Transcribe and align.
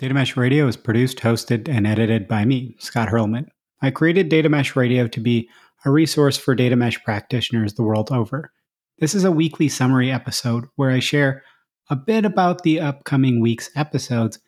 Data 0.00 0.12
Mesh 0.12 0.36
Radio 0.36 0.66
is 0.66 0.76
produced, 0.76 1.18
hosted, 1.18 1.68
and 1.68 1.86
edited 1.86 2.26
by 2.26 2.44
me, 2.44 2.74
Scott 2.80 3.08
Hirleman. 3.08 3.46
I 3.80 3.92
created 3.92 4.28
Data 4.28 4.48
Mesh 4.48 4.74
Radio 4.74 5.06
to 5.06 5.20
be 5.20 5.48
a 5.84 5.90
resource 5.90 6.36
for 6.36 6.56
data 6.56 6.74
mesh 6.74 7.02
practitioners 7.04 7.74
the 7.74 7.84
world 7.84 8.10
over. 8.10 8.52
This 8.98 9.14
is 9.14 9.22
a 9.22 9.30
weekly 9.30 9.68
summary 9.68 10.10
episode 10.10 10.64
where 10.74 10.90
I 10.90 10.98
share 10.98 11.44
a 11.90 11.96
bit 11.96 12.24
about 12.24 12.64
the 12.64 12.80
upcoming 12.80 13.40
week's 13.40 13.70
episodes 13.76 14.40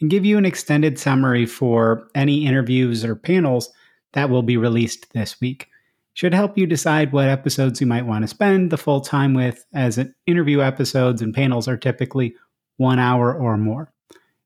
and 0.00 0.10
give 0.10 0.24
you 0.24 0.36
an 0.36 0.44
extended 0.44 0.98
summary 0.98 1.46
for 1.46 2.08
any 2.16 2.44
interviews 2.44 3.04
or 3.04 3.14
panels 3.14 3.70
that 4.14 4.30
will 4.30 4.42
be 4.42 4.56
released 4.56 5.12
this 5.12 5.40
week. 5.40 5.68
Should 6.14 6.34
help 6.34 6.58
you 6.58 6.66
decide 6.66 7.12
what 7.12 7.28
episodes 7.28 7.80
you 7.80 7.86
might 7.86 8.06
want 8.06 8.24
to 8.24 8.28
spend 8.28 8.72
the 8.72 8.76
full 8.76 9.00
time 9.00 9.32
with, 9.32 9.64
as 9.72 10.00
interview 10.26 10.60
episodes 10.60 11.22
and 11.22 11.32
panels 11.32 11.68
are 11.68 11.76
typically 11.76 12.34
one 12.78 12.98
hour 12.98 13.32
or 13.32 13.56
more. 13.56 13.92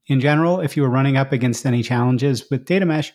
In 0.09 0.21
general, 0.21 0.61
if 0.61 0.77
you 0.77 0.84
are 0.84 0.91
running 0.91 1.16
up 1.16 1.32
against 1.32 1.64
any 1.64 1.82
challenges 1.82 2.51
with 2.51 2.65
data 2.65 2.84
mesh, 2.84 3.12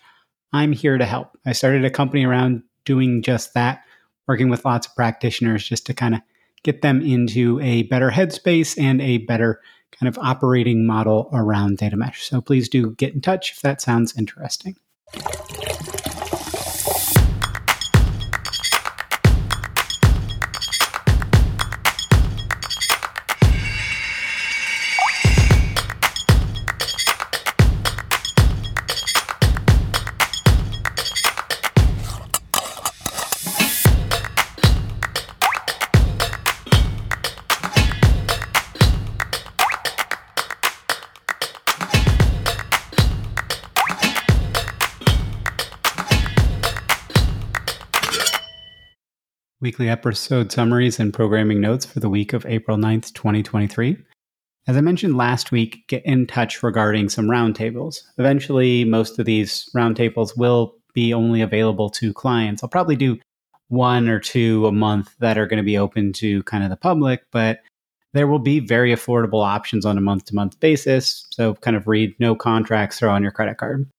I'm 0.53 0.71
here 0.71 0.97
to 0.97 1.05
help. 1.05 1.37
I 1.45 1.51
started 1.51 1.83
a 1.83 1.89
company 1.89 2.25
around 2.25 2.63
doing 2.85 3.21
just 3.21 3.53
that, 3.53 3.83
working 4.27 4.49
with 4.49 4.63
lots 4.63 4.87
of 4.87 4.95
practitioners 4.95 5.67
just 5.67 5.85
to 5.87 5.93
kind 5.93 6.15
of 6.15 6.21
get 6.63 6.81
them 6.81 7.01
into 7.01 7.59
a 7.59 7.83
better 7.83 8.09
headspace 8.09 8.81
and 8.81 9.01
a 9.01 9.19
better 9.19 9.61
kind 9.91 10.07
of 10.07 10.17
operating 10.17 10.85
model 10.87 11.29
around 11.33 11.77
data 11.77 11.97
mesh. 11.97 12.23
So 12.27 12.41
please 12.41 12.69
do 12.69 12.91
get 12.95 13.13
in 13.13 13.21
touch 13.21 13.51
if 13.51 13.61
that 13.61 13.81
sounds 13.81 14.17
interesting. 14.17 14.75
Weekly 49.59 49.89
episode 49.89 50.51
summaries 50.51 50.99
and 50.99 51.11
programming 51.11 51.59
notes 51.59 51.83
for 51.83 51.99
the 51.99 52.09
week 52.09 52.33
of 52.33 52.45
April 52.45 52.77
9th, 52.77 53.11
2023. 53.13 53.97
As 54.67 54.77
I 54.77 54.81
mentioned 54.81 55.17
last 55.17 55.51
week, 55.51 55.87
get 55.87 56.05
in 56.05 56.27
touch 56.27 56.61
regarding 56.61 57.09
some 57.09 57.25
roundtables. 57.25 58.01
Eventually, 58.19 58.85
most 58.85 59.17
of 59.17 59.25
these 59.25 59.67
roundtables 59.75 60.37
will 60.37 60.75
be 60.93 61.11
only 61.11 61.41
available 61.41 61.89
to 61.91 62.13
clients. 62.13 62.61
I'll 62.61 62.69
probably 62.69 62.95
do 62.95 63.17
one 63.69 64.09
or 64.09 64.19
two 64.19 64.67
a 64.67 64.71
month 64.71 65.15
that 65.19 65.39
are 65.39 65.47
going 65.47 65.57
to 65.57 65.63
be 65.63 65.77
open 65.77 66.13
to 66.13 66.43
kind 66.43 66.63
of 66.63 66.69
the 66.69 66.77
public, 66.77 67.23
but 67.31 67.61
there 68.13 68.27
will 68.27 68.39
be 68.39 68.59
very 68.59 68.93
affordable 68.93 69.43
options 69.43 69.85
on 69.85 69.97
a 69.97 70.01
month 70.01 70.25
to 70.25 70.35
month 70.35 70.59
basis. 70.59 71.25
So, 71.31 71.55
kind 71.55 71.75
of 71.75 71.87
read 71.87 72.13
no 72.19 72.35
contracts, 72.35 72.99
throw 72.99 73.11
on 73.11 73.23
your 73.23 73.31
credit 73.31 73.57
card. 73.57 73.89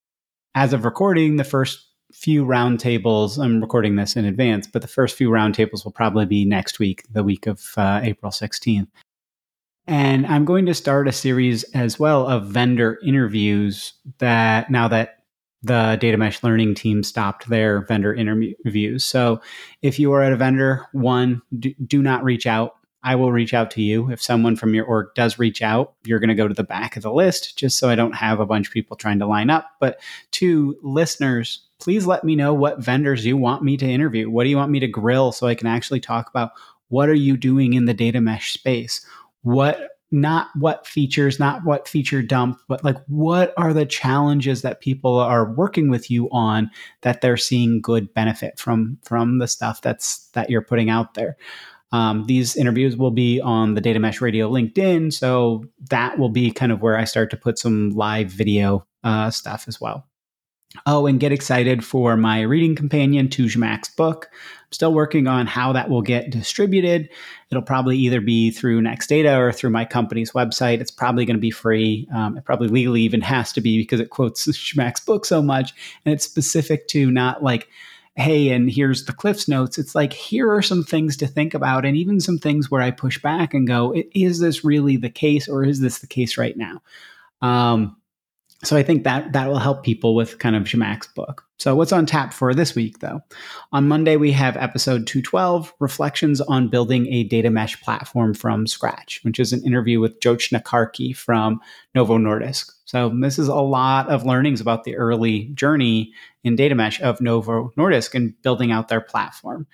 As 0.55 0.73
of 0.73 0.85
recording, 0.85 1.37
the 1.37 1.45
first 1.45 1.88
few 2.13 2.45
roundtables. 2.45 3.43
I'm 3.43 3.61
recording 3.61 3.97
this 3.97 4.17
in 4.17 4.25
advance, 4.25 4.67
but 4.67 4.83
the 4.83 4.89
first 4.89 5.17
few 5.17 5.31
roundtables 5.31 5.85
will 5.85 5.93
probably 5.93 6.27
be 6.27 6.45
next 6.45 6.79
week, 6.79 7.05
the 7.11 7.23
week 7.23 7.47
of 7.47 7.63
uh, 7.77 8.01
April 8.03 8.33
16th. 8.33 8.89
And 9.87 10.27
I'm 10.27 10.45
going 10.45 10.67
to 10.67 10.75
start 10.75 11.09
a 11.09 11.13
series 11.13 11.65
as 11.75 11.99
well 11.99 12.27
of 12.27 12.47
vendor 12.47 12.99
interviews 13.05 13.95
that 14.19 14.71
now 14.71 14.89
that 14.89 15.19
the 15.63 15.97
data 16.01 16.17
mesh 16.17 16.43
learning 16.43 16.75
team 16.75 17.03
stopped 17.03 17.49
their 17.49 17.81
vendor 17.87 18.15
interviews. 18.15 19.05
So 19.05 19.41
if 19.83 19.99
you 19.99 20.13
are 20.13 20.23
at 20.23 20.33
a 20.33 20.37
vendor, 20.37 20.87
one, 20.93 21.43
do, 21.59 21.75
do 21.85 22.03
not 22.03 22.23
reach 22.23 22.47
out. 22.47 22.75
I 23.03 23.15
will 23.15 23.33
reach 23.33 23.55
out 23.55 23.71
to 23.73 23.83
you. 23.83 24.11
If 24.11 24.23
someone 24.23 24.57
from 24.57 24.75
your 24.75 24.85
org 24.85 25.09
does 25.15 25.39
reach 25.39 25.63
out, 25.63 25.95
you're 26.05 26.19
going 26.19 26.29
to 26.29 26.35
go 26.35 26.49
to 26.49 26.55
the 26.55 26.65
back 26.65 26.97
of 26.97 27.03
the 27.03 27.13
list 27.13 27.57
just 27.57 27.79
so 27.79 27.89
I 27.89 27.95
don't 27.95 28.15
have 28.15 28.41
a 28.41 28.47
bunch 28.47 28.67
of 28.67 28.73
people 28.73 28.97
trying 28.97 29.21
to 29.21 29.27
line 29.27 29.51
up. 29.51 29.67
But 29.81 30.01
two, 30.33 30.77
listeners, 30.83 31.68
please 31.79 32.07
let 32.07 32.25
me 32.25 32.37
know 32.37 32.53
what 32.55 32.81
vendors 32.81 33.25
you 33.25 33.37
want 33.37 33.63
me 33.63 33.77
to 33.77 33.87
interview. 33.87 34.31
What 34.31 34.45
do 34.45 34.51
you 34.51 34.57
want 34.57 34.71
me 34.71 34.81
to 34.81 34.89
grill 34.89 35.33
so 35.33 35.47
I 35.47 35.55
can 35.55 35.67
actually 35.67 36.01
talk 36.01 36.29
about 36.29 36.53
what 36.89 37.09
are 37.09 37.15
you 37.15 37.37
doing 37.37 37.75
in 37.75 37.85
the 37.85 37.95
data 37.95 38.21
mesh 38.21 38.53
space? 38.53 39.05
What 39.43 39.91
not 40.11 40.49
what 40.57 40.87
features, 40.87 41.39
not 41.39 41.65
what 41.65 41.87
feature 41.87 42.23
dump, 42.23 42.59
but 42.67 42.83
like 42.83 42.97
what 43.09 43.53
are 43.59 43.75
the 43.75 43.85
challenges 43.85 44.63
that 44.63 44.81
people 44.81 45.19
are 45.19 45.53
working 45.53 45.91
with 45.91 46.11
you 46.11 46.31
on 46.31 46.71
that 47.03 47.21
they're 47.21 47.37
seeing 47.37 47.81
good 47.81 48.13
benefit 48.15 48.59
from 48.59 48.99
from 49.03 49.39
the 49.39 49.47
stuff 49.47 49.83
that's 49.83 50.29
that 50.31 50.49
you're 50.49 50.63
putting 50.63 50.89
out 50.89 51.15
there. 51.15 51.37
Um, 51.93 52.27
these 52.27 52.57
interviews 52.57 52.97
will 52.97 53.11
be 53.11 53.41
on 53.41 53.75
the 53.75 53.81
Data 53.81 53.99
Mesh 53.99 54.21
Radio 54.21 54.51
LinkedIn, 54.51 55.13
so 55.13 55.65
that 55.89 56.19
will 56.19 56.29
be 56.29 56.51
kind 56.51 56.73
of 56.73 56.83
where 56.83 56.99
I 56.99 57.05
start 57.05 57.31
to 57.31 57.37
put 57.37 57.59
some 57.59 57.91
live 57.91 58.29
video 58.29 58.87
uh, 59.05 59.31
stuff 59.31 59.67
as 59.69 59.81
well. 59.81 60.07
Oh, 60.85 61.07
and 61.07 61.19
get 61.19 61.33
excited 61.33 61.83
for 61.83 62.17
my 62.17 62.43
reading 62.43 62.75
companion 62.75 63.31
to 63.31 63.47
Zhamak's 63.47 63.89
book. 63.89 64.29
I'm 64.31 64.73
still 64.73 64.93
working 64.93 65.27
on 65.27 65.47
how 65.47 65.73
that 65.73 65.89
will 65.89 66.03
get 66.03 66.29
distributed. 66.29 67.09
It'll 67.51 67.63
probably 67.63 67.97
either 67.97 68.21
be 68.21 68.51
through 68.51 68.83
Next 68.83 69.07
Data 69.07 69.39
or 69.39 69.51
through 69.51 69.71
my 69.71 69.87
company's 69.87 70.33
website. 70.33 70.81
It's 70.81 70.91
probably 70.91 71.25
going 71.25 71.39
to 71.39 71.41
be 71.41 71.51
free. 71.51 72.07
Um, 72.15 72.37
it 72.37 72.45
probably 72.45 72.69
legally 72.69 73.01
even 73.01 73.23
has 73.23 73.51
to 73.55 73.63
be 73.63 73.79
because 73.79 73.99
it 73.99 74.11
quotes 74.11 74.47
Zhamak's 74.47 75.01
book 75.01 75.25
so 75.25 75.41
much. 75.41 75.73
And 76.05 76.13
it's 76.13 76.25
specific 76.25 76.87
to 76.89 77.11
not 77.11 77.43
like, 77.43 77.69
hey, 78.17 78.51
and 78.51 78.71
here's 78.71 79.07
the 79.07 79.15
Cliffs 79.15 79.49
Notes. 79.49 79.79
It's 79.79 79.95
like, 79.95 80.13
here 80.13 80.53
are 80.53 80.63
some 80.63 80.83
things 80.83 81.17
to 81.19 81.27
think 81.27 81.55
about, 81.55 81.87
and 81.87 81.97
even 81.97 82.21
some 82.21 82.37
things 82.37 82.71
where 82.71 82.83
I 82.83 82.91
push 82.91 83.17
back 83.23 83.55
and 83.55 83.67
go, 83.67 83.95
is 84.13 84.41
this 84.41 84.65
really 84.65 84.99
the 84.99 85.09
case 85.09 85.49
or 85.49 85.65
is 85.65 85.81
this 85.81 86.01
the 86.01 86.07
case 86.07 86.37
right 86.37 86.57
now? 86.57 86.83
Um, 87.41 87.97
so 88.65 88.77
I 88.77 88.83
think 88.83 89.05
that 89.05 89.33
that 89.33 89.49
will 89.49 89.59
help 89.59 89.85
people 89.85 90.17
with 90.17 90.41
kind 90.41 90.57
of 90.57 90.65
Zhamak's 90.65 91.07
book. 91.07 91.45
So 91.59 91.77
what's 91.77 91.93
on 91.93 92.07
tap 92.07 92.33
for 92.33 92.55
this 92.55 92.75
week 92.75 92.99
though? 92.99 93.21
On 93.73 93.87
Monday 93.87 94.17
we 94.17 94.33
have 94.33 94.57
episode 94.57 95.07
212, 95.07 95.73
Reflections 95.79 96.41
on 96.41 96.69
Building 96.69 97.07
a 97.13 97.23
Data 97.25 97.51
Mesh 97.51 97.81
Platform 97.81 98.35
from 98.35 98.67
Scratch, 98.67 99.21
which 99.23 99.39
is 99.39 99.53
an 99.53 99.65
interview 99.65 100.01
with 100.01 100.19
Jyotsna 100.19 100.63
Karki 100.63 101.15
from 101.15 101.61
Novo 101.95 102.19
Nordisk. 102.19 102.73
So 102.85 103.13
this 103.21 103.39
is 103.39 103.49
a 103.49 103.55
lot 103.55 104.09
of 104.09 104.25
learnings 104.25 104.61
about 104.61 104.85
the 104.85 104.97
early 104.97 105.51
journey 105.55 106.13
in 106.43 106.57
data 106.57 106.75
mesh 106.75 107.01
of 107.01 107.21
Novo 107.21 107.71
Nordisk 107.77 108.15
and 108.15 108.41
building 108.43 108.73
out 108.73 108.89
their 108.89 109.01
platform. 109.01 109.67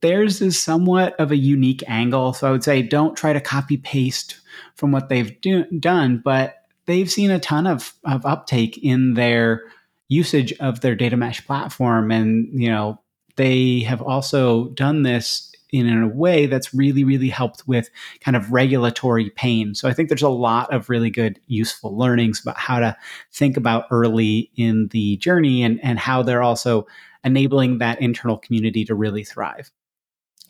Theirs 0.00 0.40
is 0.40 0.62
somewhat 0.62 1.14
of 1.18 1.30
a 1.30 1.36
unique 1.36 1.82
angle. 1.88 2.32
So 2.32 2.48
I 2.48 2.52
would 2.52 2.64
say 2.64 2.80
don't 2.80 3.16
try 3.16 3.32
to 3.32 3.40
copy 3.40 3.76
paste 3.76 4.40
from 4.76 4.92
what 4.92 5.08
they've 5.08 5.40
do- 5.40 5.66
done, 5.78 6.22
but 6.24 6.57
they've 6.88 7.10
seen 7.10 7.30
a 7.30 7.38
ton 7.38 7.66
of, 7.66 7.92
of 8.04 8.26
uptake 8.26 8.78
in 8.82 9.14
their 9.14 9.62
usage 10.08 10.52
of 10.54 10.80
their 10.80 10.96
data 10.96 11.16
mesh 11.16 11.46
platform. 11.46 12.10
And, 12.10 12.48
you 12.52 12.70
know, 12.70 13.00
they 13.36 13.80
have 13.80 14.02
also 14.02 14.70
done 14.70 15.02
this 15.02 15.52
in 15.70 16.02
a 16.02 16.08
way 16.08 16.46
that's 16.46 16.72
really, 16.72 17.04
really 17.04 17.28
helped 17.28 17.68
with 17.68 17.90
kind 18.20 18.38
of 18.38 18.50
regulatory 18.50 19.28
pain. 19.28 19.74
So 19.74 19.86
I 19.86 19.92
think 19.92 20.08
there's 20.08 20.22
a 20.22 20.30
lot 20.30 20.72
of 20.72 20.88
really 20.88 21.10
good, 21.10 21.38
useful 21.46 21.96
learnings 21.96 22.40
about 22.40 22.56
how 22.56 22.80
to 22.80 22.96
think 23.32 23.58
about 23.58 23.84
early 23.90 24.50
in 24.56 24.88
the 24.88 25.18
journey 25.18 25.62
and, 25.62 25.78
and 25.84 25.98
how 25.98 26.22
they're 26.22 26.42
also 26.42 26.86
enabling 27.22 27.78
that 27.78 28.00
internal 28.00 28.38
community 28.38 28.86
to 28.86 28.94
really 28.94 29.24
thrive. 29.24 29.70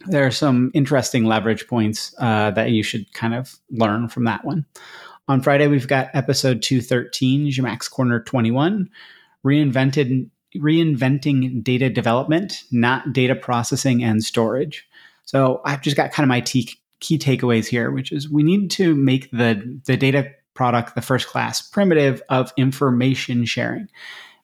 There 0.07 0.25
are 0.25 0.31
some 0.31 0.71
interesting 0.73 1.25
leverage 1.25 1.67
points 1.67 2.15
uh, 2.21 2.53
that 2.53 2.71
you 2.71 2.85
should 2.85 3.13
kind 3.13 3.35
of 3.35 3.57
learn 3.73 4.09
from 4.09 4.23
that 4.25 4.45
one. 4.45 4.67
On 5.29 5.43
Friday, 5.43 5.67
we've 5.67 5.87
got 5.87 6.09
episode 6.15 6.63
213, 6.63 7.51
Zhamak's 7.51 7.87
Corner 7.87 8.19
21, 8.21 8.89
reinvented 9.45 10.31
reinventing 10.57 11.63
data 11.63 11.91
development, 11.91 12.65
not 12.73 13.13
data 13.13 13.35
processing 13.35 14.03
and 14.03 14.25
storage. 14.25 14.89
So 15.27 15.61
I've 15.67 15.83
just 15.83 15.99
got 15.99 16.13
kind 16.13 16.25
of 16.25 16.29
my 16.29 16.41
t- 16.41 16.79
key 17.01 17.19
takeaways 17.19 17.67
here, 17.67 17.91
which 17.91 18.11
is 18.11 18.31
we 18.31 18.43
need 18.43 18.71
to 18.73 18.95
make 18.95 19.31
the, 19.31 19.81
the 19.85 19.99
data 19.99 20.31
product 20.55 20.95
the 20.95 21.03
first 21.03 21.27
class 21.27 21.61
primitive 21.61 22.23
of 22.31 22.51
information 22.57 23.45
sharing. 23.45 23.89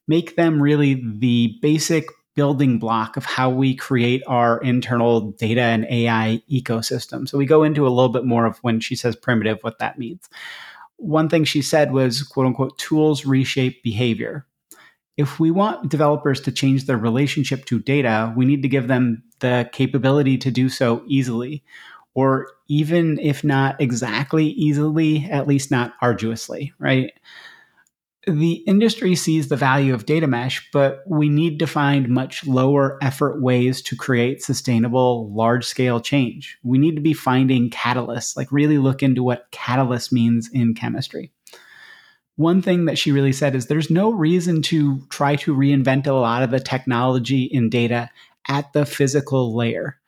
Make 0.06 0.36
them 0.36 0.62
really 0.62 1.02
the 1.02 1.58
basic 1.62 2.08
building 2.34 2.78
block 2.78 3.16
of 3.16 3.24
how 3.24 3.48
we 3.48 3.74
create 3.74 4.22
our 4.26 4.58
internal 4.58 5.30
data 5.32 5.62
and 5.62 5.86
AI 5.88 6.42
ecosystem. 6.50 7.26
So 7.26 7.38
we 7.38 7.46
go 7.46 7.62
into 7.62 7.86
a 7.86 7.88
little 7.88 8.10
bit 8.10 8.26
more 8.26 8.44
of 8.44 8.58
when 8.58 8.80
she 8.80 8.96
says 8.96 9.16
primitive, 9.16 9.60
what 9.62 9.78
that 9.78 9.98
means 9.98 10.28
one 10.96 11.28
thing 11.28 11.44
she 11.44 11.62
said 11.62 11.92
was 11.92 12.22
quote 12.22 12.46
unquote 12.46 12.78
tools 12.78 13.24
reshape 13.24 13.82
behavior. 13.82 14.46
If 15.16 15.38
we 15.38 15.50
want 15.50 15.90
developers 15.90 16.40
to 16.42 16.52
change 16.52 16.86
their 16.86 16.98
relationship 16.98 17.64
to 17.66 17.78
data 17.78 18.32
we 18.36 18.44
need 18.44 18.62
to 18.62 18.68
give 18.68 18.88
them 18.88 19.22
the 19.40 19.68
capability 19.72 20.38
to 20.38 20.50
do 20.50 20.68
so 20.68 21.02
easily 21.06 21.62
or 22.14 22.48
even 22.68 23.18
if 23.18 23.44
not 23.44 23.80
exactly 23.80 24.46
easily 24.46 25.28
at 25.30 25.46
least 25.46 25.70
not 25.70 25.94
arduously 26.00 26.72
right 26.78 27.12
the 28.26 28.54
industry 28.66 29.14
sees 29.14 29.48
the 29.48 29.56
value 29.56 29.94
of 29.94 30.06
data 30.06 30.26
mesh, 30.26 30.68
but 30.72 31.02
we 31.06 31.28
need 31.28 31.58
to 31.58 31.66
find 31.66 32.08
much 32.08 32.46
lower 32.46 32.98
effort 33.02 33.42
ways 33.42 33.82
to 33.82 33.96
create 33.96 34.42
sustainable 34.42 35.32
large 35.32 35.64
scale 35.64 36.00
change. 36.00 36.58
We 36.62 36.78
need 36.78 36.96
to 36.96 37.02
be 37.02 37.14
finding 37.14 37.70
catalysts, 37.70 38.36
like 38.36 38.50
really 38.50 38.78
look 38.78 39.02
into 39.02 39.22
what 39.22 39.50
catalyst 39.50 40.12
means 40.12 40.48
in 40.52 40.74
chemistry. 40.74 41.32
One 42.36 42.62
thing 42.62 42.86
that 42.86 42.98
she 42.98 43.12
really 43.12 43.32
said 43.32 43.54
is 43.54 43.66
there's 43.66 43.90
no 43.90 44.10
reason 44.10 44.62
to 44.62 45.00
try 45.08 45.36
to 45.36 45.54
reinvent 45.54 46.06
a 46.06 46.12
lot 46.12 46.42
of 46.42 46.50
the 46.50 46.60
technology 46.60 47.44
in 47.44 47.70
data 47.70 48.10
at 48.48 48.72
the 48.72 48.84
physical 48.84 49.54
layer. 49.54 49.98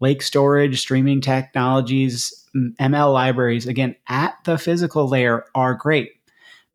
Lake 0.00 0.20
storage, 0.20 0.80
streaming 0.80 1.20
technologies, 1.20 2.44
ML 2.54 3.12
libraries, 3.12 3.66
again, 3.66 3.94
at 4.08 4.36
the 4.44 4.58
physical 4.58 5.08
layer 5.08 5.44
are 5.54 5.74
great 5.74 6.15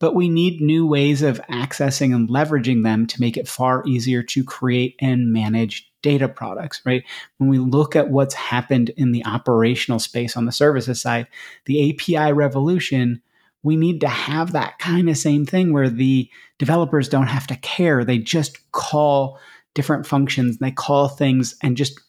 but 0.01 0.15
we 0.15 0.27
need 0.27 0.59
new 0.59 0.85
ways 0.85 1.21
of 1.21 1.39
accessing 1.43 2.13
and 2.13 2.27
leveraging 2.27 2.83
them 2.83 3.05
to 3.05 3.21
make 3.21 3.37
it 3.37 3.47
far 3.47 3.83
easier 3.85 4.23
to 4.23 4.43
create 4.43 4.95
and 4.99 5.31
manage 5.31 5.89
data 6.01 6.27
products, 6.27 6.81
right? 6.85 7.03
When 7.37 7.51
we 7.51 7.59
look 7.59 7.95
at 7.95 8.09
what's 8.09 8.33
happened 8.33 8.89
in 8.97 9.11
the 9.11 9.23
operational 9.25 9.99
space 9.99 10.35
on 10.35 10.45
the 10.45 10.51
services 10.51 10.99
side, 10.99 11.27
the 11.65 11.91
API 11.91 12.33
revolution, 12.33 13.21
we 13.61 13.75
need 13.75 14.01
to 14.01 14.07
have 14.07 14.53
that 14.53 14.79
kind 14.79 15.07
of 15.07 15.17
same 15.17 15.45
thing 15.45 15.71
where 15.71 15.89
the 15.89 16.27
developers 16.57 17.07
don't 17.07 17.27
have 17.27 17.45
to 17.47 17.55
care. 17.57 18.03
They 18.03 18.17
just 18.17 18.71
call 18.71 19.39
different 19.75 20.07
functions, 20.07 20.57
they 20.57 20.71
call 20.71 21.09
things 21.09 21.55
and 21.61 21.77
just 21.77 22.01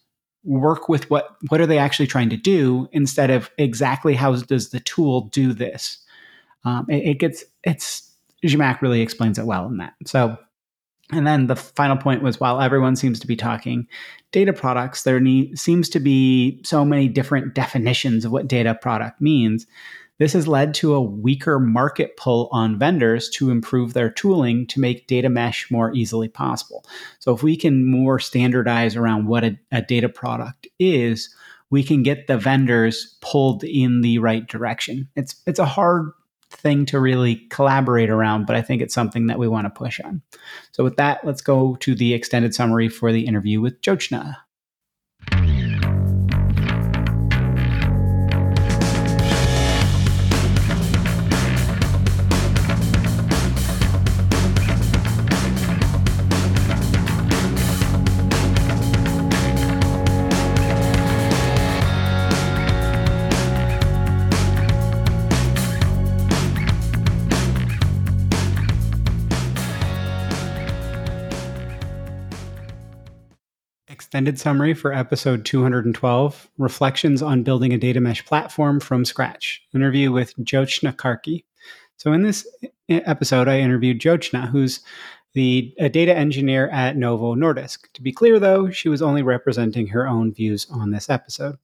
work 0.44 0.88
with 0.88 1.08
what 1.10 1.36
what 1.50 1.60
are 1.60 1.66
they 1.66 1.78
actually 1.78 2.06
trying 2.06 2.30
to 2.30 2.36
do 2.36 2.88
instead 2.90 3.30
of 3.30 3.50
exactly 3.58 4.14
how 4.14 4.34
does 4.34 4.70
the 4.70 4.80
tool 4.80 5.28
do 5.28 5.52
this 5.52 6.01
um, 6.64 6.86
it, 6.88 7.08
it, 7.08 7.18
gets 7.18 7.44
it's 7.64 8.12
Zhamak 8.44 8.80
really 8.80 9.00
explains 9.00 9.38
it 9.38 9.46
well 9.46 9.66
in 9.66 9.78
that. 9.78 9.94
So, 10.06 10.36
and 11.10 11.26
then 11.26 11.46
the 11.46 11.56
final 11.56 11.96
point 11.96 12.22
was 12.22 12.40
while 12.40 12.60
everyone 12.60 12.96
seems 12.96 13.20
to 13.20 13.26
be 13.26 13.36
talking 13.36 13.86
data 14.30 14.52
products, 14.52 15.02
there 15.02 15.20
need, 15.20 15.58
seems 15.58 15.88
to 15.90 16.00
be 16.00 16.60
so 16.64 16.84
many 16.84 17.08
different 17.08 17.54
definitions 17.54 18.24
of 18.24 18.32
what 18.32 18.48
data 18.48 18.74
product 18.74 19.20
means. 19.20 19.66
This 20.18 20.32
has 20.34 20.46
led 20.46 20.72
to 20.74 20.94
a 20.94 21.02
weaker 21.02 21.58
market 21.58 22.16
pull 22.16 22.48
on 22.52 22.78
vendors 22.78 23.28
to 23.30 23.50
improve 23.50 23.92
their 23.92 24.10
tooling 24.10 24.66
to 24.68 24.80
make 24.80 25.06
data 25.06 25.28
mesh 25.28 25.70
more 25.70 25.92
easily 25.94 26.28
possible. 26.28 26.84
So, 27.18 27.34
if 27.34 27.42
we 27.42 27.56
can 27.56 27.90
more 27.90 28.18
standardize 28.18 28.94
around 28.96 29.26
what 29.26 29.44
a, 29.44 29.58
a 29.72 29.82
data 29.82 30.08
product 30.08 30.66
is, 30.78 31.34
we 31.70 31.82
can 31.82 32.02
get 32.02 32.26
the 32.26 32.38
vendors 32.38 33.16
pulled 33.20 33.64
in 33.64 34.02
the 34.02 34.18
right 34.18 34.46
direction. 34.46 35.08
It's 35.16 35.34
it's 35.46 35.58
a 35.58 35.64
hard 35.64 36.12
thing 36.52 36.86
to 36.86 37.00
really 37.00 37.36
collaborate 37.50 38.10
around, 38.10 38.46
but 38.46 38.56
I 38.56 38.62
think 38.62 38.82
it's 38.82 38.94
something 38.94 39.26
that 39.26 39.38
we 39.38 39.48
want 39.48 39.66
to 39.66 39.70
push 39.70 40.00
on. 40.00 40.22
So, 40.72 40.84
with 40.84 40.96
that, 40.96 41.24
let's 41.24 41.42
go 41.42 41.76
to 41.76 41.94
the 41.94 42.14
extended 42.14 42.54
summary 42.54 42.88
for 42.88 43.12
the 43.12 43.26
interview 43.26 43.60
with 43.60 43.80
Jyotsna. 43.80 44.36
Extended 74.12 74.38
summary 74.38 74.74
for 74.74 74.92
episode 74.92 75.42
212 75.46 76.50
Reflections 76.58 77.22
on 77.22 77.42
Building 77.42 77.72
a 77.72 77.78
Data 77.78 77.98
Mesh 77.98 78.22
Platform 78.26 78.78
from 78.78 79.06
Scratch. 79.06 79.62
Interview 79.74 80.12
with 80.12 80.36
Jyotsna 80.36 80.94
Karki. 80.94 81.44
So, 81.96 82.12
in 82.12 82.20
this 82.20 82.46
episode, 82.90 83.48
I 83.48 83.60
interviewed 83.60 84.02
Jyotsna, 84.02 84.50
who's 84.50 84.80
the 85.32 85.74
a 85.78 85.88
data 85.88 86.14
engineer 86.14 86.68
at 86.68 86.94
Novo 86.94 87.34
Nordisk. 87.34 87.90
To 87.94 88.02
be 88.02 88.12
clear, 88.12 88.38
though, 88.38 88.68
she 88.68 88.90
was 88.90 89.00
only 89.00 89.22
representing 89.22 89.86
her 89.86 90.06
own 90.06 90.30
views 90.30 90.66
on 90.70 90.90
this 90.90 91.08
episode. 91.08 91.56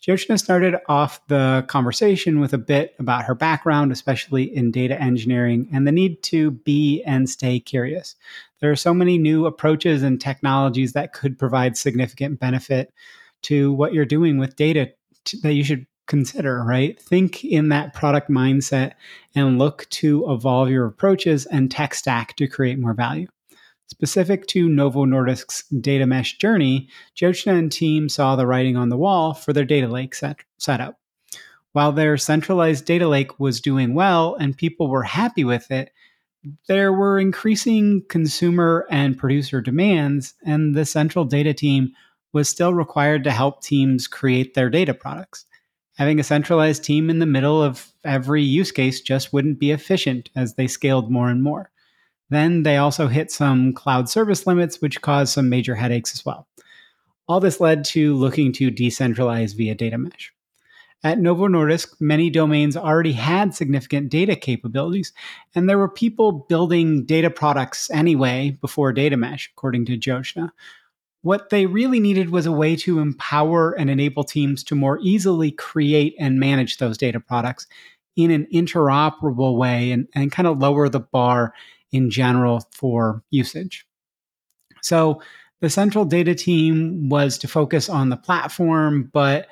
Jyotsna 0.00 0.38
started 0.38 0.76
off 0.88 1.26
the 1.26 1.64
conversation 1.66 2.38
with 2.38 2.52
a 2.52 2.58
bit 2.58 2.94
about 3.00 3.24
her 3.24 3.34
background, 3.34 3.90
especially 3.90 4.44
in 4.44 4.70
data 4.70 4.98
engineering, 5.02 5.68
and 5.72 5.88
the 5.88 5.92
need 5.92 6.22
to 6.22 6.52
be 6.52 7.02
and 7.02 7.28
stay 7.28 7.58
curious. 7.58 8.14
There 8.60 8.70
are 8.70 8.76
so 8.76 8.92
many 8.92 9.18
new 9.18 9.46
approaches 9.46 10.02
and 10.02 10.20
technologies 10.20 10.92
that 10.92 11.12
could 11.12 11.38
provide 11.38 11.76
significant 11.76 12.38
benefit 12.38 12.92
to 13.42 13.72
what 13.72 13.94
you're 13.94 14.04
doing 14.04 14.38
with 14.38 14.56
data 14.56 14.90
that 15.42 15.54
you 15.54 15.64
should 15.64 15.86
consider, 16.06 16.62
right? 16.64 17.00
Think 17.00 17.44
in 17.44 17.68
that 17.68 17.94
product 17.94 18.28
mindset 18.28 18.92
and 19.34 19.58
look 19.58 19.88
to 19.90 20.30
evolve 20.30 20.68
your 20.68 20.86
approaches 20.86 21.46
and 21.46 21.70
tech 21.70 21.94
stack 21.94 22.36
to 22.36 22.48
create 22.48 22.78
more 22.78 22.94
value. 22.94 23.28
Specific 23.86 24.46
to 24.48 24.68
Novo 24.68 25.04
Nordisk's 25.04 25.64
data 25.68 26.06
mesh 26.06 26.36
journey, 26.38 26.88
Jyotsna 27.16 27.58
and 27.58 27.72
team 27.72 28.08
saw 28.08 28.36
the 28.36 28.46
writing 28.46 28.76
on 28.76 28.88
the 28.88 28.96
wall 28.96 29.34
for 29.34 29.52
their 29.52 29.64
data 29.64 29.88
lake 29.88 30.14
set, 30.14 30.38
setup. 30.58 30.98
While 31.72 31.92
their 31.92 32.16
centralized 32.16 32.84
data 32.84 33.08
lake 33.08 33.38
was 33.38 33.60
doing 33.60 33.94
well 33.94 34.34
and 34.34 34.56
people 34.56 34.88
were 34.88 35.04
happy 35.04 35.44
with 35.44 35.70
it, 35.70 35.92
there 36.68 36.92
were 36.92 37.18
increasing 37.18 38.02
consumer 38.08 38.86
and 38.90 39.18
producer 39.18 39.60
demands, 39.60 40.34
and 40.44 40.74
the 40.74 40.84
central 40.84 41.24
data 41.24 41.52
team 41.52 41.92
was 42.32 42.48
still 42.48 42.72
required 42.72 43.24
to 43.24 43.30
help 43.30 43.62
teams 43.62 44.06
create 44.06 44.54
their 44.54 44.70
data 44.70 44.94
products. 44.94 45.44
Having 45.96 46.20
a 46.20 46.24
centralized 46.24 46.82
team 46.82 47.10
in 47.10 47.18
the 47.18 47.26
middle 47.26 47.62
of 47.62 47.92
every 48.04 48.42
use 48.42 48.72
case 48.72 49.00
just 49.00 49.32
wouldn't 49.32 49.58
be 49.58 49.70
efficient 49.70 50.30
as 50.34 50.54
they 50.54 50.66
scaled 50.66 51.10
more 51.10 51.28
and 51.28 51.42
more. 51.42 51.70
Then 52.30 52.62
they 52.62 52.76
also 52.76 53.08
hit 53.08 53.30
some 53.30 53.74
cloud 53.74 54.08
service 54.08 54.46
limits, 54.46 54.80
which 54.80 55.02
caused 55.02 55.34
some 55.34 55.48
major 55.48 55.74
headaches 55.74 56.14
as 56.14 56.24
well. 56.24 56.46
All 57.28 57.40
this 57.40 57.60
led 57.60 57.84
to 57.86 58.14
looking 58.14 58.52
to 58.54 58.70
decentralize 58.70 59.54
via 59.54 59.74
data 59.74 59.98
mesh. 59.98 60.32
At 61.02 61.18
Novo 61.18 61.48
Nordisk, 61.48 61.98
many 61.98 62.28
domains 62.28 62.76
already 62.76 63.12
had 63.12 63.54
significant 63.54 64.10
data 64.10 64.36
capabilities, 64.36 65.12
and 65.54 65.68
there 65.68 65.78
were 65.78 65.88
people 65.88 66.44
building 66.48 67.06
data 67.06 67.30
products 67.30 67.90
anyway 67.90 68.58
before 68.60 68.92
data 68.92 69.16
mesh, 69.16 69.50
according 69.56 69.86
to 69.86 69.96
Jyotsna. 69.96 70.50
What 71.22 71.48
they 71.48 71.66
really 71.66 72.00
needed 72.00 72.30
was 72.30 72.44
a 72.44 72.52
way 72.52 72.76
to 72.76 72.98
empower 72.98 73.72
and 73.72 73.88
enable 73.88 74.24
teams 74.24 74.62
to 74.64 74.74
more 74.74 74.98
easily 75.02 75.50
create 75.50 76.14
and 76.18 76.38
manage 76.38 76.76
those 76.76 76.98
data 76.98 77.20
products 77.20 77.66
in 78.16 78.30
an 78.30 78.46
interoperable 78.52 79.56
way 79.56 79.92
and, 79.92 80.06
and 80.14 80.32
kind 80.32 80.46
of 80.46 80.58
lower 80.58 80.88
the 80.88 81.00
bar 81.00 81.54
in 81.92 82.10
general 82.10 82.66
for 82.72 83.22
usage. 83.30 83.86
So 84.82 85.22
the 85.60 85.70
central 85.70 86.04
data 86.04 86.34
team 86.34 87.08
was 87.08 87.38
to 87.38 87.48
focus 87.48 87.88
on 87.88 88.08
the 88.08 88.16
platform, 88.16 89.10
but 89.12 89.46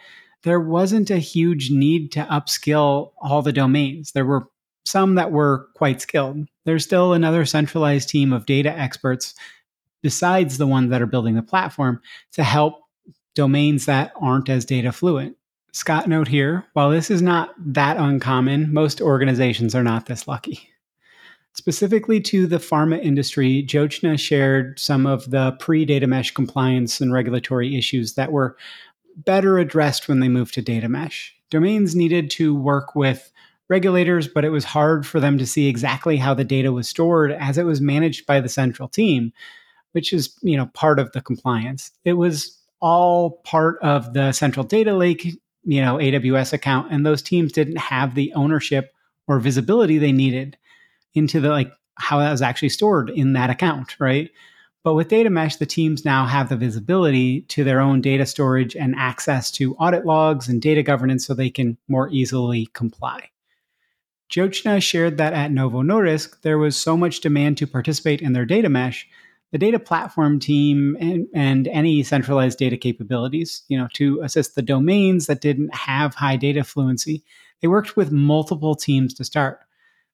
there 0.45 0.61
wasn't 0.61 1.11
a 1.11 1.19
huge 1.19 1.71
need 1.71 2.13
to 2.13 2.21
upskill 2.25 3.13
all 3.21 3.43
the 3.43 3.53
domains. 3.53 4.13
There 4.13 4.27
were 4.27 4.49
some 4.85 5.17
that 5.17 5.33
were 5.33 5.69
quite 5.75 6.01
skilled. 6.01 6.49
There's 6.65 6.85
still 6.85 7.13
another 7.13 7.45
centralized 7.45 8.09
team 8.09 8.33
of 8.33 8.47
data 8.47 8.71
experts 8.71 9.35
besides 10.03 10.59
the 10.59 10.67
ones 10.67 10.91
that 10.91 11.03
are 11.03 11.07
building 11.07 11.35
the 11.35 11.43
platform 11.43 12.01
to 12.33 12.45
help 12.45 12.81
domains 13.35 13.87
that 13.87 14.13
aren't 14.17 14.49
as 14.49 14.65
data 14.65 14.93
fluent. 14.93 15.37
Scott 15.73 16.09
note 16.09 16.29
here, 16.29 16.65
while 16.73 16.91
this 16.91 17.11
is 17.11 17.21
not 17.21 17.51
that 17.59 17.99
uncommon, 17.99 18.73
most 18.73 19.01
organizations 19.01 19.75
are 19.75 19.85
not 19.85 20.07
this 20.07 20.27
lucky. 20.27 20.69
Specifically 21.55 22.21
to 22.21 22.47
the 22.47 22.59
pharma 22.59 23.03
industry, 23.03 23.65
Jyotsna 23.67 24.19
shared 24.19 24.79
some 24.79 25.07
of 25.07 25.31
the 25.31 25.53
pre 25.59 25.85
data 25.85 26.07
mesh 26.07 26.31
compliance 26.33 27.01
and 27.01 27.13
regulatory 27.13 27.77
issues 27.77 28.15
that 28.15 28.33
were 28.33 28.57
better 29.25 29.59
addressed 29.59 30.09
when 30.09 30.21
they 30.21 30.29
moved 30.29 30.55
to 30.55 30.63
data 30.63 30.89
mesh. 30.89 31.35
Domains 31.51 31.95
needed 31.95 32.31
to 32.33 32.55
work 32.55 32.95
with 32.95 33.33
regulators, 33.69 34.29
but 34.29 34.45
it 34.45 34.51
was 34.51 34.65
hard 34.65 35.07
for 35.07 35.21
them 35.21 35.39
to 35.39 35.47
see 35.47 35.69
exactly 35.69 36.17
how 36.17 36.35
the 36.35 36.45
data 36.45 36.73
was 36.73 36.89
stored 36.89 37.33
as 37.33 37.59
it 37.59 37.65
was 37.65 37.81
managed 37.81 38.27
by 38.27 38.41
the 38.41 38.49
central 38.49 38.89
team, 38.89 39.33
which 39.93 40.13
is, 40.13 40.37
you 40.43 40.57
know, 40.57 40.67
part 40.67 40.99
of 40.99 41.13
the 41.13 41.21
compliance. 41.21 41.91
It 42.05 42.15
was 42.15 42.59
all 42.81 43.43
part 43.45 43.79
of 43.83 44.15
the 44.15 44.33
central 44.33 44.65
data 44.65 44.95
lake, 44.95 45.25
you 45.65 45.83
know, 45.83 45.97
AWS 45.97 46.53
account, 46.53 46.93
and 46.93 47.05
those 47.05 47.23
teams 47.23 47.53
didn't 47.53 47.79
have 47.79 48.15
the 48.15 48.33
ownership 48.35 48.95
or 49.27 49.39
visibility 49.41 49.99
they 49.99 50.13
needed 50.13 50.57
into 51.15 51.41
the 51.41 51.51
like 51.51 51.73
how 51.97 52.19
that 52.21 52.31
was 52.31 52.43
actually 52.43 52.69
stored 52.69 53.11
in 53.11 53.33
that 53.33 53.51
account, 53.51 53.97
right? 53.99 54.31
But 54.85 54.95
with 54.95 55.09
data 55.09 55.29
mesh, 55.29 55.57
the 55.57 55.67
teams 55.67 56.05
now 56.05 56.25
have 56.27 56.49
the 56.49 56.57
visibility 56.57 57.43
to 57.43 57.65
their 57.65 57.81
own 57.81 58.01
data 58.01 58.25
storage 58.25 58.77
and 58.77 58.95
access 58.97 59.51
to 59.53 59.75
audit 59.77 60.07
logs 60.07 60.49
and 60.49 60.63
data 60.63 60.83
governance 60.83 61.27
so 61.27 61.35
they 61.35 61.51
can 61.51 61.77
more 61.89 62.09
easily 62.11 62.67
comply. 62.73 63.31
Jyotsna 64.31 64.83
shared 64.83 65.17
that 65.17 65.33
at 65.33 65.51
Novo 65.51 65.83
Nordisk, 65.83 66.43
there 66.43 66.59
was 66.59 66.77
so 66.77 66.97
much 66.97 67.21
demand 67.21 67.57
to 67.59 67.67
participate 67.67 68.21
in 68.21 68.35
their 68.35 68.45
data 68.45 68.69
mesh, 68.69 69.09
the 69.51 69.59
data 69.59 69.79
platform 69.79 70.39
team 70.39 70.97
and, 71.01 71.27
and, 71.35 71.67
any 71.69 72.03
centralized 72.03 72.59
data 72.59 72.77
capabilities, 72.77 73.63
you 73.69 73.79
know, 73.79 73.89
to 73.95 74.21
assist 74.23 74.55
the 74.55 74.63
domains 74.63 75.27
that 75.27 75.41
didn't 75.41 75.75
have 75.75 76.15
high 76.15 76.37
data 76.37 76.63
fluency, 76.63 77.25
they 77.63 77.69
worked 77.69 77.97
with 77.97 78.13
multiple 78.13 78.75
teams 78.75 79.15
to 79.15 79.25
start. 79.25 79.61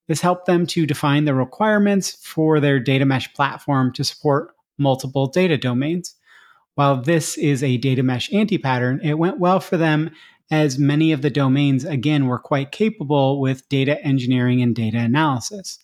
This 0.06 0.20
helped 0.20 0.46
them 0.46 0.66
to 0.68 0.86
define 0.86 1.24
the 1.24 1.34
requirements 1.34 2.12
for 2.24 2.60
their 2.60 2.78
data 2.78 3.06
mesh 3.06 3.32
platform 3.34 3.92
to 3.94 4.04
support 4.04 4.54
multiple 4.78 5.26
data 5.26 5.56
domains. 5.56 6.14
While 6.74 7.02
this 7.02 7.38
is 7.38 7.62
a 7.62 7.76
data 7.76 8.02
mesh 8.02 8.32
anti 8.32 8.58
pattern, 8.58 9.00
it 9.02 9.14
went 9.14 9.38
well 9.38 9.60
for 9.60 9.76
them 9.76 10.10
as 10.50 10.78
many 10.78 11.12
of 11.12 11.22
the 11.22 11.30
domains, 11.30 11.84
again, 11.84 12.26
were 12.26 12.38
quite 12.38 12.70
capable 12.70 13.40
with 13.40 13.68
data 13.68 14.00
engineering 14.04 14.60
and 14.60 14.74
data 14.74 14.98
analysis. 14.98 15.78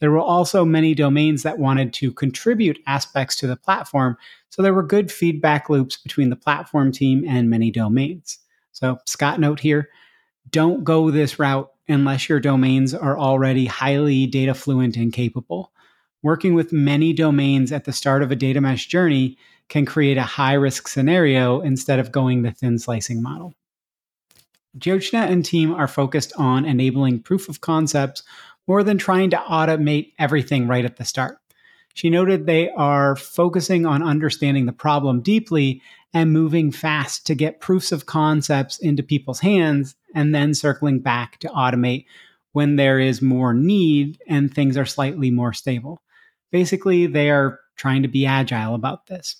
There 0.00 0.10
were 0.10 0.20
also 0.20 0.64
many 0.64 0.94
domains 0.94 1.42
that 1.44 1.58
wanted 1.58 1.92
to 1.94 2.12
contribute 2.12 2.78
aspects 2.86 3.36
to 3.36 3.46
the 3.46 3.56
platform, 3.56 4.18
so 4.50 4.60
there 4.60 4.74
were 4.74 4.82
good 4.82 5.10
feedback 5.10 5.70
loops 5.70 5.96
between 5.96 6.28
the 6.28 6.36
platform 6.36 6.92
team 6.92 7.24
and 7.26 7.48
many 7.48 7.70
domains. 7.70 8.38
So, 8.72 8.98
Scott 9.06 9.40
note 9.40 9.60
here 9.60 9.88
don't 10.50 10.84
go 10.84 11.10
this 11.10 11.38
route 11.38 11.70
unless 11.88 12.28
your 12.28 12.40
domains 12.40 12.94
are 12.94 13.18
already 13.18 13.66
highly 13.66 14.26
data 14.26 14.54
fluent 14.54 14.96
and 14.96 15.12
capable. 15.12 15.72
Working 16.22 16.54
with 16.54 16.72
many 16.72 17.12
domains 17.12 17.70
at 17.72 17.84
the 17.84 17.92
start 17.92 18.22
of 18.22 18.30
a 18.30 18.36
data 18.36 18.60
mesh 18.60 18.86
journey 18.86 19.36
can 19.68 19.84
create 19.84 20.16
a 20.16 20.22
high 20.22 20.54
risk 20.54 20.88
scenario 20.88 21.60
instead 21.60 21.98
of 21.98 22.12
going 22.12 22.42
the 22.42 22.52
thin 22.52 22.78
slicing 22.78 23.22
model. 23.22 23.54
Jyotsna 24.78 25.30
and 25.30 25.44
team 25.44 25.72
are 25.72 25.86
focused 25.86 26.32
on 26.36 26.64
enabling 26.64 27.20
proof 27.20 27.48
of 27.48 27.60
concepts 27.60 28.22
more 28.66 28.82
than 28.82 28.98
trying 28.98 29.30
to 29.30 29.36
automate 29.36 30.12
everything 30.18 30.66
right 30.66 30.84
at 30.84 30.96
the 30.96 31.04
start. 31.04 31.38
She 31.94 32.10
noted 32.10 32.44
they 32.44 32.70
are 32.70 33.16
focusing 33.16 33.86
on 33.86 34.02
understanding 34.02 34.66
the 34.66 34.72
problem 34.72 35.20
deeply 35.20 35.80
and 36.12 36.32
moving 36.32 36.70
fast 36.70 37.26
to 37.26 37.34
get 37.34 37.60
proofs 37.60 37.92
of 37.92 38.06
concepts 38.06 38.78
into 38.78 39.02
people's 39.02 39.40
hands 39.40 39.94
and 40.14 40.34
then 40.34 40.54
circling 40.54 41.00
back 41.00 41.38
to 41.38 41.48
automate 41.48 42.06
when 42.52 42.76
there 42.76 42.98
is 42.98 43.22
more 43.22 43.54
need 43.54 44.20
and 44.28 44.52
things 44.52 44.76
are 44.76 44.84
slightly 44.84 45.30
more 45.30 45.52
stable. 45.52 46.02
Basically, 46.52 47.06
they 47.06 47.30
are 47.30 47.58
trying 47.76 48.02
to 48.02 48.08
be 48.08 48.26
agile 48.26 48.74
about 48.74 49.06
this. 49.06 49.36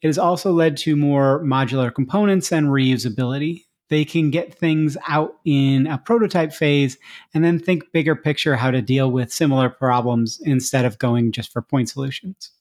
It 0.00 0.08
has 0.08 0.18
also 0.18 0.52
led 0.52 0.76
to 0.78 0.96
more 0.96 1.42
modular 1.44 1.94
components 1.94 2.52
and 2.52 2.68
reusability. 2.68 3.64
They 3.92 4.06
can 4.06 4.30
get 4.30 4.54
things 4.54 4.96
out 5.06 5.34
in 5.44 5.86
a 5.86 5.98
prototype 5.98 6.54
phase 6.54 6.96
and 7.34 7.44
then 7.44 7.58
think 7.58 7.92
bigger 7.92 8.16
picture 8.16 8.56
how 8.56 8.70
to 8.70 8.80
deal 8.80 9.10
with 9.10 9.30
similar 9.30 9.68
problems 9.68 10.40
instead 10.40 10.86
of 10.86 10.98
going 10.98 11.30
just 11.30 11.52
for 11.52 11.60
point 11.60 11.90
solutions. 11.90 12.52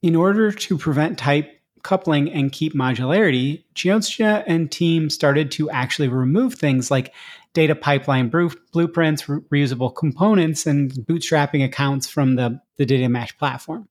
In 0.00 0.14
order 0.14 0.52
to 0.52 0.78
prevent 0.78 1.18
type 1.18 1.60
coupling 1.82 2.30
and 2.30 2.52
keep 2.52 2.72
modularity, 2.72 3.64
Jyotsna 3.74 4.44
and 4.46 4.70
team 4.70 5.10
started 5.10 5.50
to 5.50 5.68
actually 5.70 6.06
remove 6.06 6.54
things 6.54 6.88
like 6.88 7.12
data 7.52 7.74
pipeline 7.74 8.28
blueprints, 8.28 9.24
reusable 9.24 9.92
components, 9.92 10.66
and 10.66 10.92
bootstrapping 10.92 11.64
accounts 11.64 12.08
from 12.08 12.36
the, 12.36 12.60
the 12.76 12.86
data 12.86 13.08
mesh 13.08 13.36
platform. 13.38 13.88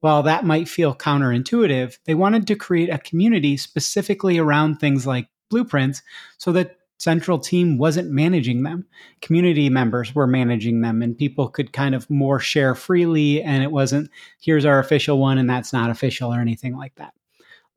While 0.00 0.24
that 0.24 0.44
might 0.44 0.68
feel 0.68 0.92
counterintuitive, 0.92 1.98
they 2.04 2.16
wanted 2.16 2.48
to 2.48 2.56
create 2.56 2.90
a 2.90 2.98
community 2.98 3.56
specifically 3.56 4.38
around 4.38 4.80
things 4.80 5.06
like 5.06 5.28
blueprints 5.50 6.02
so 6.38 6.52
that 6.52 6.78
central 7.00 7.38
team 7.38 7.78
wasn't 7.78 8.10
managing 8.10 8.62
them. 8.62 8.86
Community 9.22 9.70
members 9.70 10.14
were 10.14 10.26
managing 10.26 10.82
them 10.82 11.02
and 11.02 11.16
people 11.16 11.48
could 11.48 11.72
kind 11.72 11.94
of 11.94 12.08
more 12.10 12.38
share 12.38 12.74
freely 12.74 13.42
and 13.42 13.62
it 13.62 13.72
wasn't 13.72 14.10
here's 14.40 14.64
our 14.64 14.78
official 14.78 15.18
one 15.18 15.38
and 15.38 15.48
that's 15.48 15.72
not 15.72 15.90
official 15.90 16.32
or 16.32 16.40
anything 16.40 16.76
like 16.76 16.94
that. 16.96 17.14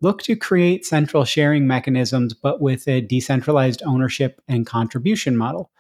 Look 0.01 0.21
to 0.23 0.35
create 0.35 0.85
central 0.85 1.23
sharing 1.23 1.65
mechanisms 1.65 2.33
but 2.33 2.61
with 2.61 2.87
a 2.87 3.01
decentralized 3.01 3.81
ownership 3.85 4.41
and 4.47 4.65
contribution 4.65 5.37
model. 5.37 5.71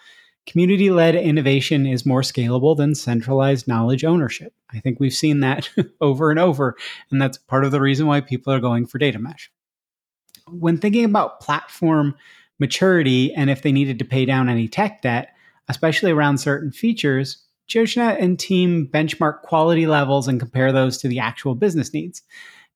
Community 0.45 0.89
led 0.89 1.15
innovation 1.15 1.85
is 1.85 2.05
more 2.05 2.21
scalable 2.21 2.75
than 2.75 2.95
centralized 2.95 3.67
knowledge 3.67 4.03
ownership. 4.03 4.53
I 4.73 4.79
think 4.79 4.99
we've 4.99 5.13
seen 5.13 5.39
that 5.39 5.69
over 6.01 6.31
and 6.31 6.39
over, 6.39 6.75
and 7.09 7.21
that's 7.21 7.37
part 7.37 7.63
of 7.63 7.71
the 7.71 7.79
reason 7.79 8.07
why 8.07 8.19
people 8.19 8.51
are 8.51 8.59
going 8.59 8.85
for 8.85 8.97
data 8.97 9.19
mesh. 9.19 9.49
When 10.47 10.77
thinking 10.77 11.05
about 11.05 11.39
platform 11.39 12.15
maturity 12.59 13.33
and 13.33 13.49
if 13.49 13.61
they 13.61 13.71
needed 13.71 13.99
to 13.99 14.05
pay 14.05 14.25
down 14.25 14.49
any 14.49 14.67
tech 14.67 15.01
debt, 15.01 15.29
especially 15.67 16.11
around 16.11 16.37
certain 16.37 16.71
features, 16.71 17.43
Jyotsna 17.69 18.21
and 18.21 18.37
team 18.37 18.89
benchmark 18.93 19.41
quality 19.41 19.87
levels 19.87 20.27
and 20.27 20.39
compare 20.39 20.71
those 20.71 20.97
to 20.99 21.07
the 21.07 21.19
actual 21.19 21.55
business 21.55 21.93
needs. 21.93 22.21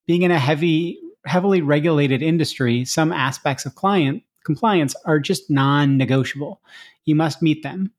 Being 0.06 0.22
in 0.22 0.32
a 0.32 0.40
heavy, 0.40 1.00
heavily 1.26 1.62
regulated 1.62 2.22
industry, 2.22 2.86
some 2.86 3.12
aspects 3.12 3.66
of 3.66 3.76
client 3.76 4.24
compliance 4.46 4.96
are 5.06 5.20
just 5.20 5.50
non-negotiable. 5.50 6.62
You 7.04 7.16
must 7.16 7.42
meet 7.42 7.64
them. 7.64 7.92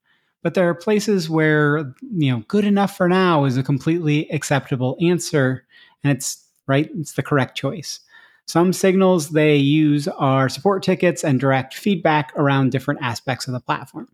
But 0.42 0.54
there 0.54 0.68
are 0.68 0.74
places 0.74 1.28
where, 1.28 1.92
you 2.00 2.32
know, 2.32 2.42
good 2.48 2.64
enough 2.64 2.96
for 2.96 3.08
now 3.08 3.44
is 3.44 3.58
a 3.58 3.62
completely 3.62 4.30
acceptable 4.30 4.96
answer 5.02 5.66
and 6.02 6.16
it's 6.16 6.42
right, 6.66 6.88
it's 6.96 7.12
the 7.12 7.22
correct 7.22 7.56
choice. 7.56 8.00
Some 8.48 8.72
signals 8.72 9.28
they 9.28 9.56
use 9.56 10.08
are 10.08 10.48
support 10.48 10.82
tickets 10.82 11.22
and 11.22 11.38
direct 11.38 11.74
feedback 11.74 12.32
around 12.34 12.72
different 12.72 13.02
aspects 13.02 13.46
of 13.46 13.52
the 13.52 13.60
platform. 13.60 14.08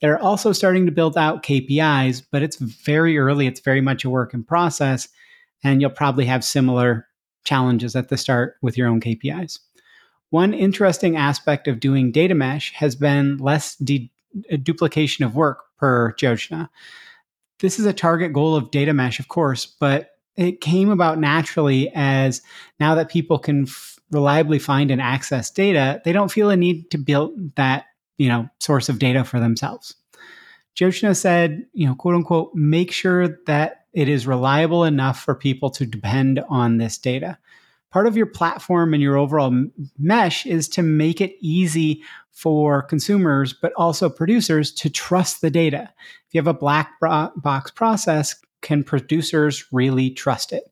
They're 0.00 0.22
also 0.22 0.52
starting 0.52 0.86
to 0.86 0.92
build 0.92 1.18
out 1.18 1.42
KPIs, 1.42 2.22
but 2.30 2.40
it's 2.40 2.54
very 2.54 3.18
early. 3.18 3.48
It's 3.48 3.58
very 3.58 3.80
much 3.80 4.04
a 4.04 4.10
work 4.10 4.32
in 4.32 4.44
process, 4.44 5.08
and 5.64 5.80
you'll 5.80 5.90
probably 5.90 6.24
have 6.26 6.44
similar 6.44 7.08
challenges 7.42 7.96
at 7.96 8.10
the 8.10 8.16
start 8.16 8.54
with 8.62 8.78
your 8.78 8.86
own 8.86 9.00
KPIs. 9.00 9.58
One 10.28 10.54
interesting 10.54 11.16
aspect 11.16 11.66
of 11.66 11.80
doing 11.80 12.12
data 12.12 12.36
mesh 12.36 12.72
has 12.74 12.94
been 12.94 13.38
less 13.38 13.74
de- 13.74 14.08
uh, 14.52 14.56
duplication 14.62 15.24
of 15.24 15.34
work 15.34 15.64
per 15.78 16.12
Jyotsna. 16.12 16.68
This 17.58 17.80
is 17.80 17.86
a 17.86 17.92
target 17.92 18.32
goal 18.32 18.54
of 18.54 18.70
data 18.70 18.94
mesh, 18.94 19.18
of 19.18 19.26
course, 19.26 19.66
but 19.66 20.12
it 20.36 20.60
came 20.60 20.90
about 20.90 21.18
naturally 21.18 21.90
as 21.94 22.42
now 22.78 22.94
that 22.94 23.10
people 23.10 23.38
can 23.38 23.64
f- 23.64 23.98
reliably 24.10 24.58
find 24.58 24.90
and 24.90 25.00
access 25.00 25.50
data, 25.50 26.00
they 26.04 26.12
don't 26.12 26.32
feel 26.32 26.50
a 26.50 26.56
need 26.56 26.90
to 26.90 26.98
build 26.98 27.54
that, 27.56 27.86
you 28.18 28.28
know, 28.28 28.48
source 28.58 28.88
of 28.88 28.98
data 28.98 29.24
for 29.24 29.40
themselves. 29.40 29.94
Jyotsna 30.76 31.16
said, 31.16 31.66
you 31.72 31.86
know, 31.86 31.94
quote 31.94 32.14
unquote, 32.14 32.54
make 32.54 32.92
sure 32.92 33.38
that 33.46 33.86
it 33.92 34.08
is 34.08 34.26
reliable 34.26 34.84
enough 34.84 35.20
for 35.20 35.34
people 35.34 35.70
to 35.70 35.84
depend 35.84 36.40
on 36.48 36.78
this 36.78 36.96
data 36.96 37.38
part 37.90 38.06
of 38.06 38.16
your 38.16 38.26
platform 38.26 38.94
and 38.94 39.02
your 39.02 39.16
overall 39.16 39.66
mesh 39.98 40.46
is 40.46 40.68
to 40.68 40.82
make 40.82 41.20
it 41.20 41.34
easy 41.40 42.02
for 42.30 42.82
consumers, 42.82 43.52
but 43.52 43.72
also 43.76 44.08
producers 44.08 44.72
to 44.72 44.88
trust 44.88 45.40
the 45.40 45.50
data. 45.50 45.90
If 46.28 46.34
you 46.34 46.38
have 46.38 46.46
a 46.46 46.54
black 46.54 46.92
box 47.00 47.70
process, 47.70 48.36
can 48.62 48.84
producers 48.84 49.64
really 49.72 50.10
trust 50.10 50.52
it? 50.52 50.64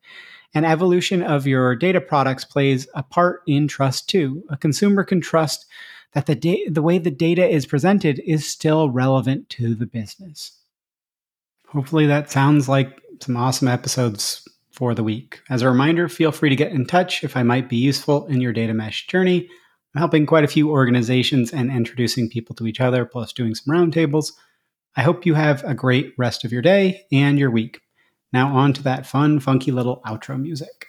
And 0.53 0.65
evolution 0.65 1.21
of 1.21 1.45
your 1.45 1.75
data 1.75 2.01
products 2.01 2.43
plays 2.43 2.87
a 2.95 3.03
part 3.03 3.41
in 3.45 3.67
trust 3.67 4.09
too. 4.09 4.43
A 4.49 4.57
consumer 4.57 5.03
can 5.03 5.21
trust 5.21 5.65
that 6.13 6.25
the, 6.25 6.35
da- 6.35 6.69
the 6.69 6.81
way 6.81 6.97
the 6.97 7.11
data 7.11 7.47
is 7.47 7.65
presented 7.65 8.19
is 8.25 8.47
still 8.47 8.89
relevant 8.89 9.49
to 9.49 9.75
the 9.75 9.85
business. 9.85 10.53
Hopefully, 11.67 12.07
that 12.07 12.31
sounds 12.31 12.67
like 12.67 12.99
some 13.21 13.37
awesome 13.37 13.67
episodes 13.67 14.47
for 14.71 14.95
the 14.95 15.03
week. 15.03 15.41
As 15.49 15.61
a 15.61 15.69
reminder, 15.69 16.09
feel 16.09 16.31
free 16.31 16.49
to 16.49 16.55
get 16.55 16.71
in 16.71 16.85
touch 16.85 17.23
if 17.23 17.37
I 17.37 17.43
might 17.43 17.69
be 17.69 17.77
useful 17.77 18.25
in 18.25 18.41
your 18.41 18.53
data 18.53 18.73
mesh 18.73 19.05
journey. 19.05 19.47
I'm 19.93 19.99
helping 19.99 20.25
quite 20.25 20.43
a 20.43 20.47
few 20.47 20.71
organizations 20.71 21.51
and 21.51 21.71
introducing 21.71 22.29
people 22.29 22.55
to 22.55 22.65
each 22.65 22.79
other, 22.79 23.05
plus 23.05 23.33
doing 23.33 23.53
some 23.53 23.73
roundtables. 23.73 24.31
I 24.95 25.01
hope 25.01 25.25
you 25.25 25.33
have 25.35 25.63
a 25.63 25.73
great 25.73 26.13
rest 26.17 26.43
of 26.43 26.51
your 26.51 26.61
day 26.61 27.05
and 27.11 27.39
your 27.39 27.51
week. 27.51 27.81
Now, 28.33 28.55
on 28.55 28.73
to 28.73 28.83
that 28.83 29.05
fun, 29.05 29.39
funky 29.39 29.71
little 29.71 30.01
outro 30.05 30.39
music. 30.39 30.87